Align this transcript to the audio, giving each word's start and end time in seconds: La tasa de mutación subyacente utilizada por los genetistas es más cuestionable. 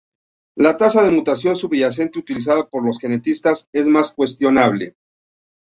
La 0.57 0.77
tasa 0.77 1.03
de 1.03 1.11
mutación 1.11 1.55
subyacente 1.55 2.17
utilizada 2.17 2.67
por 2.67 2.83
los 2.83 2.97
genetistas 2.97 3.67
es 3.71 3.85
más 3.85 4.11
cuestionable. 4.13 4.95